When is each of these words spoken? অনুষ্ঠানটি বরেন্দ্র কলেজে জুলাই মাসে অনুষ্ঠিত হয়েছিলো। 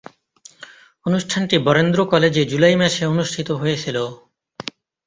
অনুষ্ঠানটি 1.05 1.55
বরেন্দ্র 1.59 1.99
কলেজে 2.05 2.43
জুলাই 2.45 2.75
মাসে 2.75 3.03
অনুষ্ঠিত 3.05 3.49
হয়েছিলো। 3.51 4.03